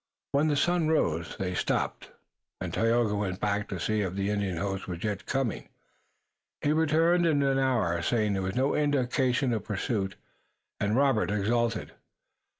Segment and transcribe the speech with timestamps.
[0.31, 2.09] When the sun rose they stopped
[2.59, 5.69] and Tayoga went back to see if the Indian host was yet coming.
[6.61, 10.15] He returned in an hour saying there was no indication of pursuit,
[10.79, 11.91] and Robert exulted.